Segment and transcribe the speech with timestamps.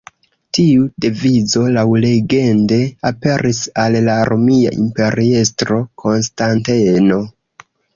[0.57, 7.27] Tiu devizo laŭlegende aperis al la romia imperiestro Konstanteno.